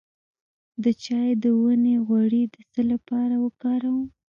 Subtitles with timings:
[0.83, 4.07] د چای د ونې غوړي د څه لپاره وکاروم؟